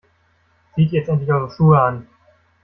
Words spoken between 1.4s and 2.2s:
Schuhe an.